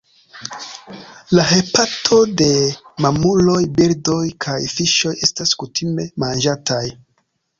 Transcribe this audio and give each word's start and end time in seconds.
La 1.39 1.43
hepato 1.49 2.17
de 2.41 2.47
mamuloj, 3.05 3.59
birdoj 3.79 4.23
kaj 4.45 4.57
fiŝoj 4.73 5.13
estas 5.27 5.55
kutime 5.65 6.07
manĝataj. 6.25 6.83